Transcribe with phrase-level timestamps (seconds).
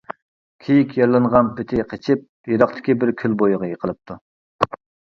[0.67, 2.25] كېيىك يارىلانغان پېتى قېچىپ،
[2.57, 4.21] يىراقتىكى بىر كۆل بويىغا يىقىلىپتۇ.